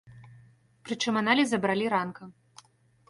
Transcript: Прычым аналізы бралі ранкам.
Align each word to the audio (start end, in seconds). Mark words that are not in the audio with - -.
Прычым 0.89 1.21
аналізы 1.23 1.61
бралі 1.67 1.85
ранкам. 1.95 2.27